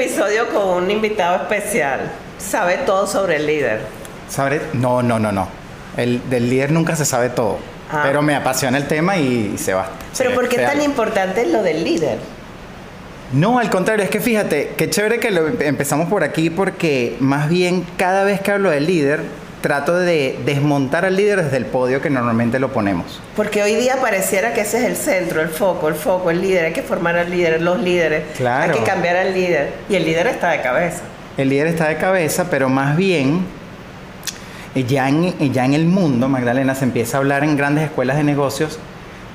[0.00, 2.10] Episodio con un invitado especial.
[2.38, 3.80] Sabe todo sobre el líder.
[4.28, 4.60] ¿Sabe?
[4.72, 5.48] No, no, no, no.
[5.96, 7.58] El, del líder nunca se sabe todo.
[7.90, 8.02] Ah.
[8.04, 9.88] Pero me apasiona el tema y se va.
[10.16, 12.18] Pero se- ¿por qué es tan importante lo del líder?
[13.32, 17.48] No, al contrario, es que fíjate, qué chévere que lo empezamos por aquí porque más
[17.48, 19.22] bien cada vez que hablo del líder,
[19.68, 23.20] trato de desmontar al líder desde el podio que normalmente lo ponemos.
[23.36, 26.64] Porque hoy día pareciera que ese es el centro, el foco, el foco, el líder.
[26.64, 28.24] Hay que formar al líder, los líderes.
[28.38, 28.72] Claro.
[28.72, 29.74] Hay que cambiar al líder.
[29.90, 31.02] Y el líder está de cabeza.
[31.36, 33.44] El líder está de cabeza, pero más bien
[34.74, 37.84] eh, ya en, eh, ya en el mundo, Magdalena, se empieza a hablar en grandes
[37.84, 38.78] escuelas de negocios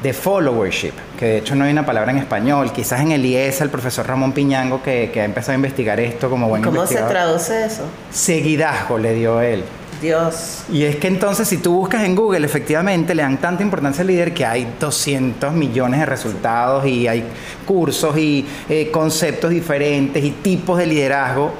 [0.01, 2.73] de followership, que de hecho no hay una palabra en español.
[2.73, 6.27] Quizás en el IES, el profesor Ramón Piñango, que, que ha empezado a investigar esto
[6.27, 7.83] como buen ¿Cómo se traduce eso?
[8.09, 9.63] Seguidazgo le dio él.
[10.03, 10.63] Dios.
[10.71, 14.07] Y es que entonces si tú buscas en Google, efectivamente le dan tanta importancia al
[14.07, 17.23] líder que hay 200 millones de resultados y hay
[17.65, 21.51] cursos y eh, conceptos diferentes y tipos de liderazgo,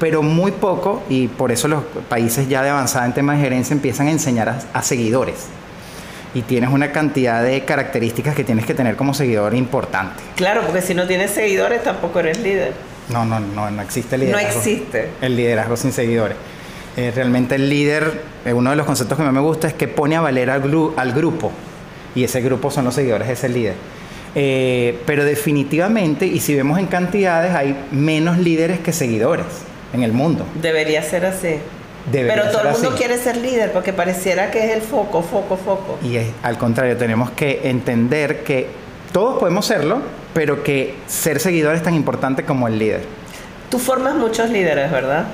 [0.00, 3.74] pero muy poco, y por eso los países ya de avanzada en temas de gerencia
[3.74, 5.46] empiezan a enseñar a, a seguidores.
[6.32, 10.22] Y tienes una cantidad de características que tienes que tener como seguidor importante.
[10.36, 12.72] Claro, porque si no tienes seguidores tampoco eres líder.
[13.08, 14.58] No, no, no, no existe No liderazgo.
[14.58, 15.08] existe.
[15.20, 16.36] El liderazgo sin seguidores.
[16.96, 19.88] Eh, realmente el líder, eh, uno de los conceptos que más me gusta es que
[19.88, 21.52] pone a valer al, gru- al grupo.
[22.14, 23.74] Y ese grupo son los seguidores de ese líder.
[24.34, 29.46] Eh, pero definitivamente, y si vemos en cantidades, hay menos líderes que seguidores
[29.92, 30.44] en el mundo.
[30.60, 31.56] Debería ser así.
[32.10, 32.98] Debería Pero todo el mundo así.
[32.98, 35.98] quiere ser líder porque pareciera que es el foco, foco, foco.
[36.02, 38.68] Y es, al contrario, tenemos que entender que
[39.12, 40.00] todos podemos serlo,
[40.32, 43.02] pero que ser seguidor es tan importante como el líder.
[43.70, 45.26] Tú formas muchos líderes, ¿verdad?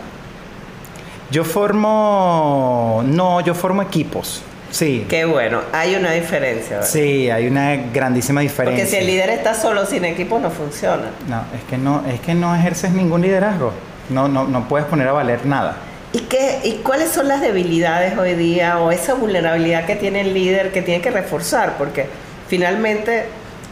[1.30, 4.42] Yo formo, no, yo formo equipos.
[4.70, 6.76] Sí, Qué bueno, hay una diferencia.
[6.76, 6.90] ¿verdad?
[6.90, 8.84] Sí, hay una grandísima diferencia.
[8.84, 11.10] Porque si el líder está solo sin equipo no funciona.
[11.28, 13.72] No, es que no, es que no ejerces ningún liderazgo.
[14.10, 15.76] No, no, no puedes poner a valer nada.
[16.12, 20.34] ¿Y, qué, ¿Y cuáles son las debilidades hoy día o esa vulnerabilidad que tiene el
[20.34, 21.76] líder que tiene que reforzar?
[21.78, 22.06] Porque
[22.48, 23.24] finalmente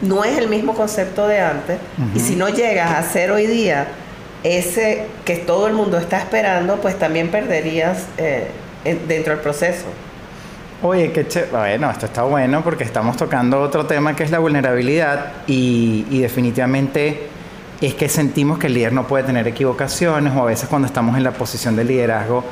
[0.02, 1.78] no es el mismo concepto de antes
[2.14, 3.86] y si no llegas a ser hoy día
[4.44, 8.48] ese que todo el mundo está esperando, pues también perderías eh,
[8.84, 9.86] en- dentro del proceso.
[10.82, 11.50] Oye, qué chévere.
[11.52, 16.20] Bueno, esto está bueno porque estamos tocando otro tema que es la vulnerabilidad y, y
[16.20, 17.28] definitivamente
[17.80, 21.16] es que sentimos que el líder no puede tener equivocaciones o a veces cuando estamos
[21.16, 22.44] en la posición de liderazgo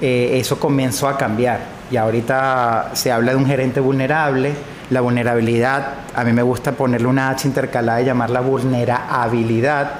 [0.00, 1.60] eh, eso comenzó a cambiar
[1.90, 4.52] y ahorita se habla de un gerente vulnerable.
[4.90, 9.90] La vulnerabilidad, a mí me gusta ponerle una H intercalada y llamarla vulnerabilidad.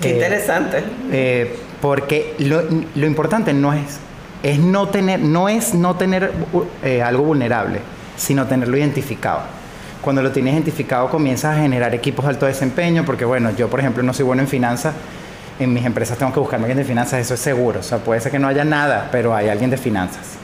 [0.00, 0.82] Qué Eh, interesante.
[1.10, 2.62] eh, porque lo,
[2.94, 3.98] lo importante no es,
[4.42, 7.80] es no tener, no es no tener uh, eh, algo vulnerable,
[8.16, 9.40] sino tenerlo identificado.
[10.00, 13.80] Cuando lo tienes identificado comienzas a generar equipos de alto desempeño, porque bueno, yo por
[13.80, 14.94] ejemplo no soy bueno en finanzas,
[15.58, 17.80] en mis empresas tengo que buscarme alguien de finanzas, eso es seguro.
[17.80, 20.36] O sea, puede ser que no haya nada, pero hay alguien de finanzas.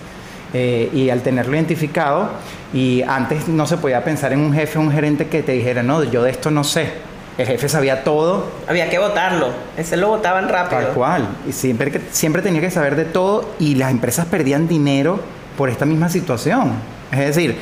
[0.53, 2.31] Eh, y al tenerlo identificado,
[2.73, 5.83] y antes no se podía pensar en un jefe o un gerente que te dijera,
[5.83, 6.93] no, yo de esto no sé.
[7.39, 9.49] El jefe sabía todo, Había que votarlo.
[9.77, 10.81] Ese lo votaban rápido.
[10.83, 11.29] Tal cual.
[11.49, 15.21] Y siempre, que- siempre tenía que saber de todo y las empresas perdían dinero
[15.57, 16.73] por esta misma situación.
[17.13, 17.57] Es decir,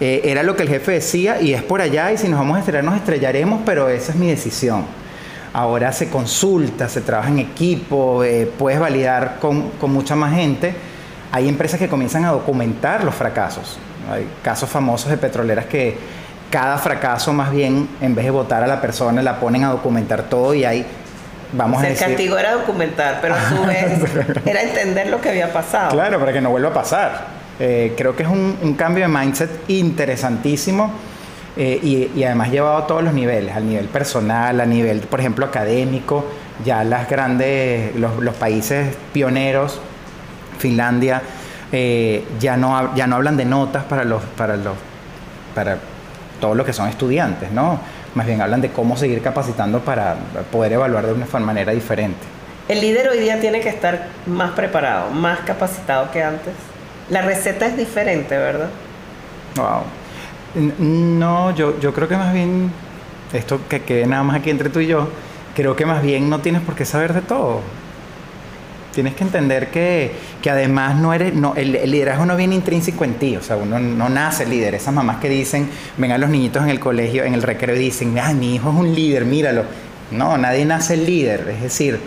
[0.00, 2.56] eh, era lo que el jefe decía y es por allá y si nos vamos
[2.56, 4.84] a estrellar nos estrellaremos, pero esa es mi decisión.
[5.52, 10.74] Ahora se consulta, se trabaja en equipo, eh, puedes validar con, con mucha más gente.
[11.32, 13.78] Hay empresas que comienzan a documentar los fracasos.
[14.10, 15.96] Hay casos famosos de petroleras que
[16.50, 20.24] cada fracaso más bien, en vez de votar a la persona, la ponen a documentar
[20.24, 20.86] todo y hay,
[21.52, 22.08] vamos a el decir...
[22.08, 24.00] castigo era documentar, pero a su vez
[24.46, 25.90] era entender lo que había pasado.
[25.90, 27.38] Claro, para que no vuelva a pasar.
[27.60, 30.92] Eh, creo que es un, un cambio de mindset interesantísimo
[31.56, 35.20] eh, y, y además llevado a todos los niveles, al nivel personal, a nivel, por
[35.20, 36.24] ejemplo, académico.
[36.64, 39.80] Ya las grandes, los, los países pioneros,
[40.58, 41.22] Finlandia,
[41.72, 44.74] eh, ya, no, ya no hablan de notas para los, para los,
[45.54, 45.78] para
[46.40, 47.80] todos los que son estudiantes, ¿no?
[48.14, 50.16] Más bien hablan de cómo seguir capacitando para
[50.50, 52.18] poder evaluar de una manera diferente.
[52.68, 56.52] El líder hoy día tiene que estar más preparado, más capacitado que antes.
[57.08, 58.68] La receta es diferente, ¿verdad?
[59.56, 59.82] Wow.
[60.78, 62.70] No, yo, yo creo que más bien,
[63.32, 65.08] esto que quede nada más aquí entre tú y yo,
[65.54, 67.60] creo que más bien no tienes por qué saber de todo.
[68.98, 70.10] Tienes que entender que,
[70.42, 73.78] que además no eres, no, el, liderazgo no viene intrínseco en ti, o sea, uno
[73.78, 74.74] no nace líder.
[74.74, 77.78] Esas mamás que dicen, ven a los niñitos en el colegio, en el recreo y
[77.78, 79.62] dicen, ah, mi hijo es un líder, míralo.
[80.10, 82.00] No, nadie nace líder, es decir,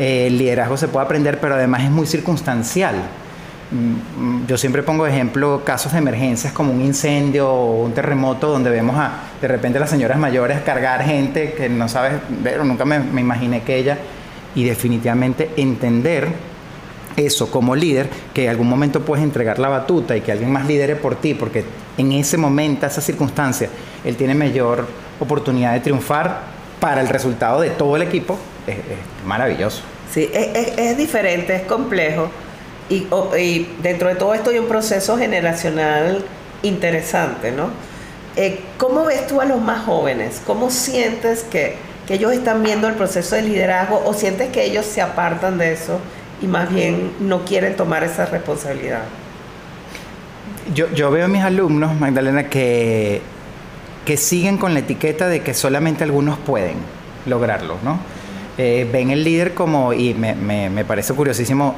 [0.00, 2.96] eh, el liderazgo se puede aprender, pero además es muy circunstancial.
[3.70, 8.68] mm, yo siempre pongo ejemplo casos de emergencias como un incendio o un terremoto donde
[8.68, 12.98] vemos a de repente las señoras mayores cargar gente que no sabes ver, nunca me,
[12.98, 13.96] me imaginé que ella,
[14.54, 16.28] y definitivamente entender
[17.16, 20.66] eso como líder, que en algún momento puedes entregar la batuta y que alguien más
[20.66, 21.64] lidere por ti, porque
[21.98, 23.68] en ese momento, esa circunstancia,
[24.04, 24.86] él tiene mayor
[25.20, 26.40] oportunidad de triunfar
[26.80, 28.76] para el resultado de todo el equipo, es,
[29.26, 29.82] maravilloso.
[30.12, 32.28] Sí, es, es, diferente, es complejo.
[32.88, 33.06] Y,
[33.82, 36.24] dentro de todo esto hay un proceso generacional
[36.62, 37.70] interesante, ¿no?
[38.36, 40.42] Eh, ¿Cómo ves tú a los más jóvenes?
[40.46, 41.76] ¿Cómo sientes que,
[42.06, 45.72] que ellos están viendo el proceso de liderazgo o sientes que ellos se apartan de
[45.72, 46.00] eso
[46.40, 49.02] y más bien no quieren tomar esa responsabilidad?
[50.74, 53.20] Yo, veo a mis alumnos, Magdalena, que,
[54.04, 56.76] que siguen con la etiqueta de que solamente algunos pueden
[57.26, 57.98] lograrlo, ¿no?
[58.58, 61.74] Eh, ven el líder como, y me, me, me, parece curiosísimo,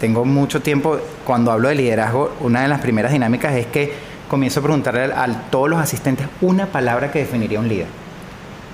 [0.00, 3.92] tengo mucho tiempo, cuando hablo de liderazgo, una de las primeras dinámicas es que
[4.28, 7.86] comienzo a preguntarle a todos los asistentes una palabra que definiría un líder.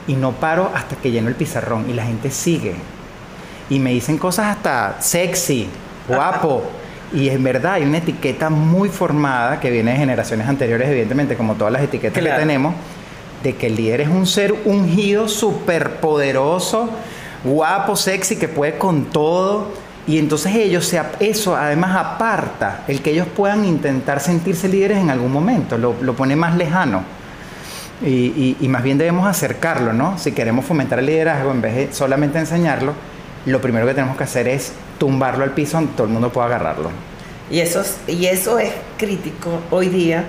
[0.06, 2.74] Y no paro hasta que lleno el pizarrón y la gente sigue
[3.70, 5.68] y me dicen cosas hasta sexy,
[6.08, 6.62] guapo.
[7.12, 11.54] Y en verdad hay una etiqueta muy formada que viene de generaciones anteriores, evidentemente, como
[11.54, 12.74] todas las etiquetas que tenemos,
[13.42, 16.90] de que el líder es un ser ungido, súper poderoso,
[17.44, 19.68] guapo, sexy, que puede con todo.
[20.06, 25.08] Y entonces ellos, se, eso además aparta el que ellos puedan intentar sentirse líderes en
[25.08, 27.04] algún momento, lo, lo pone más lejano.
[28.02, 30.18] Y, y, y, más bien debemos acercarlo, ¿no?
[30.18, 32.92] Si queremos fomentar el liderazgo, en vez de solamente enseñarlo,
[33.46, 36.46] lo primero que tenemos que hacer es tumbarlo al piso donde todo el mundo pueda
[36.46, 36.90] agarrarlo.
[37.50, 40.24] Y eso, es, y eso es crítico hoy día,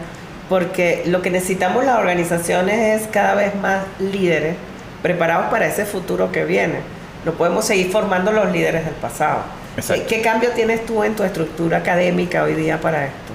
[0.49, 4.55] porque lo que necesitamos las organizaciones es cada vez más líderes
[5.01, 6.79] preparados para ese futuro que viene.
[7.23, 9.39] No podemos seguir formando los líderes del pasado.
[9.75, 13.33] ¿Qué, ¿Qué, cambio tienes tú en tu estructura académica hoy día para esto?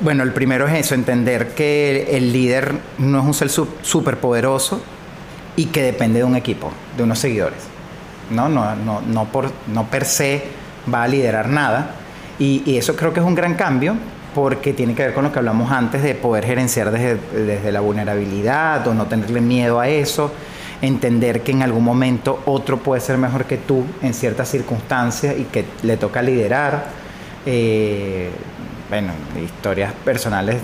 [0.00, 4.82] Bueno, el primero es eso, entender que el, líder no es un ser súper poderoso
[5.56, 7.60] y que depende de un equipo, de unos seguidores.
[8.30, 8.48] ¿no?
[8.48, 10.42] No, no, no, por, no per se
[10.92, 11.90] va a liderar nada.
[12.38, 13.96] Y, y, eso creo que es un gran cambio
[14.34, 17.80] porque tiene que ver con lo que hablamos antes de poder gerenciar desde, desde la
[17.80, 20.32] vulnerabilidad o no tenerle miedo a eso,
[20.82, 25.44] entender que en algún momento otro puede ser mejor que tú en ciertas circunstancias y
[25.44, 27.04] que le toca liderar.
[27.46, 28.30] Eh,
[28.94, 29.12] bueno,
[29.44, 30.62] historias personales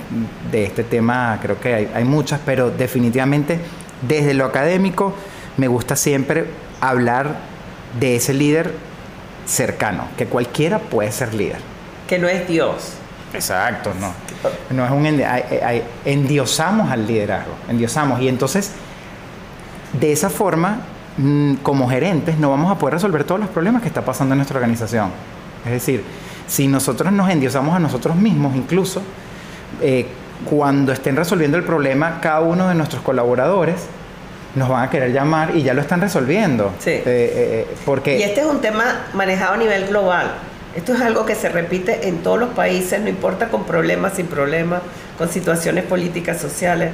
[0.52, 3.58] de este tema creo que hay, hay muchas, pero definitivamente
[4.06, 5.14] desde lo académico
[5.56, 6.46] me gusta siempre
[6.80, 7.34] hablar
[7.98, 8.72] de ese líder
[9.46, 11.58] cercano, que cualquiera puede ser líder.
[12.06, 12.92] Que no es Dios.
[13.34, 14.12] Exacto, no.
[14.70, 18.70] No es un endiosamos al liderazgo, endiosamos y entonces
[19.92, 20.82] de esa forma
[21.16, 24.38] mm, como gerentes no vamos a poder resolver todos los problemas que está pasando en
[24.38, 25.10] nuestra organización.
[25.64, 26.04] Es decir,
[26.50, 29.02] si nosotros nos endiosamos a nosotros mismos, incluso
[29.80, 30.06] eh,
[30.44, 33.76] cuando estén resolviendo el problema cada uno de nuestros colaboradores,
[34.56, 36.72] nos van a querer llamar y ya lo están resolviendo.
[36.80, 36.90] Sí.
[36.90, 38.18] Eh, eh, porque...
[38.18, 40.32] Y este es un tema manejado a nivel global.
[40.74, 44.26] Esto es algo que se repite en todos los países, no importa con problemas, sin
[44.26, 44.82] problemas,
[45.18, 46.90] con situaciones políticas, sociales.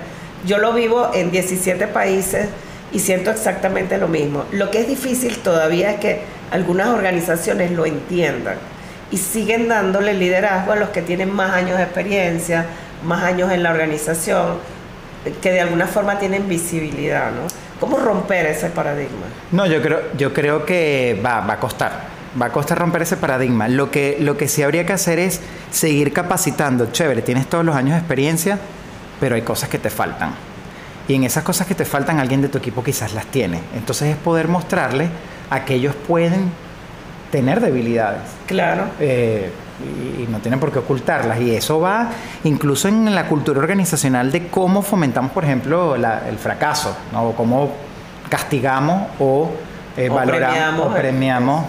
[0.46, 2.48] Yo lo vivo en 17 países
[2.92, 4.44] y siento exactamente lo mismo.
[4.52, 6.20] Lo que es difícil todavía es que
[6.50, 8.56] algunas organizaciones lo entiendan
[9.10, 12.66] y siguen dándole liderazgo a los que tienen más años de experiencia,
[13.04, 14.58] más años en la organización
[15.42, 17.46] que de alguna forma tienen visibilidad, ¿no?
[17.80, 19.26] ¿Cómo romper ese paradigma?
[19.52, 22.16] No, yo creo, yo creo que va, va a costar.
[22.40, 23.68] Va a costar romper ese paradigma.
[23.68, 26.90] Lo que, lo que sí habría que hacer es seguir capacitando.
[26.92, 28.58] Chévere, tienes todos los años de experiencia,
[29.20, 30.30] pero hay cosas que te faltan.
[31.08, 33.60] Y en esas cosas que te faltan, alguien de tu equipo quizás las tiene.
[33.74, 35.08] Entonces es poder mostrarle
[35.50, 36.50] a que ellos pueden
[37.30, 38.22] tener debilidades.
[38.46, 38.84] Claro.
[39.00, 39.50] Eh,
[40.18, 41.38] y no tienen por qué ocultarlas.
[41.40, 42.08] Y eso va
[42.44, 47.28] incluso en la cultura organizacional de cómo fomentamos, por ejemplo, la, el fracaso, ¿no?
[47.28, 47.70] o cómo
[48.30, 49.50] castigamos o,
[49.96, 51.64] eh, O valoramos premiamos, o premiamos.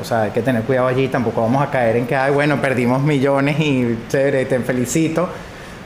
[0.00, 2.60] O sea, hay que tener cuidado allí, tampoco vamos a caer en que, ay, bueno,
[2.60, 5.28] perdimos millones y chévere, te felicito,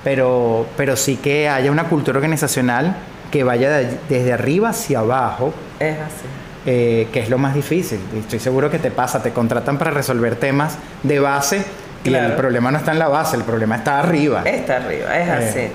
[0.04, 2.94] pero, pero sí que haya una cultura organizacional
[3.32, 6.26] que vaya de- desde arriba hacia abajo, Es así.
[6.66, 8.00] Eh, que es lo más difícil.
[8.18, 11.64] Estoy seguro que te pasa, te contratan para resolver temas de base
[12.04, 14.42] y el problema no está en la base, el problema está arriba.
[14.44, 15.48] Está arriba, es Eh.
[15.50, 15.72] así.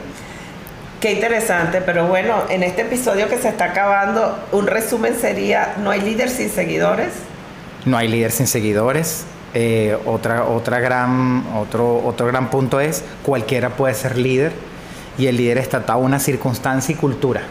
[1.00, 5.92] Qué interesante, pero bueno, en este episodio que se está acabando, un resumen sería, no
[5.92, 7.10] hay líder sin seguidores.
[7.86, 9.26] No hay líder sin seguidores.
[9.54, 14.54] Eh, otra, otra gran, otro, otro gran punto es cualquiera puede ser líder
[15.18, 17.42] y el líder está atado a una circunstancia y cultura.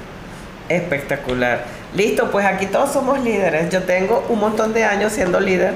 [0.70, 1.64] Espectacular.
[1.94, 3.70] Listo, pues aquí todos somos líderes.
[3.70, 5.74] Yo tengo un montón de años siendo líder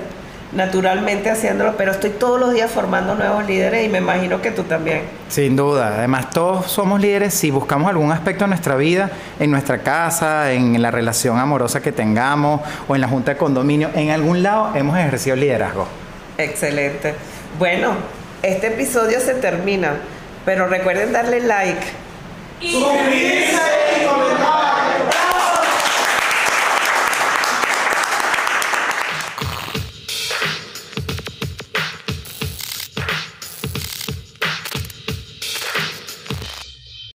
[0.52, 4.62] naturalmente haciéndolo, pero estoy todos los días formando nuevos líderes y me imagino que tú
[4.62, 5.02] también.
[5.28, 9.78] Sin duda, además todos somos líderes si buscamos algún aspecto de nuestra vida, en nuestra
[9.78, 14.42] casa, en la relación amorosa que tengamos o en la junta de condominio, en algún
[14.42, 15.86] lado hemos ejercido liderazgo.
[16.38, 17.14] Excelente.
[17.58, 17.92] Bueno,
[18.42, 19.94] este episodio se termina,
[20.44, 21.86] pero recuerden darle like.
[22.60, 22.82] Y